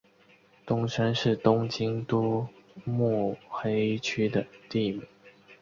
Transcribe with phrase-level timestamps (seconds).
[0.65, 2.47] 东山是东京都
[2.83, 5.05] 目黑区的地名。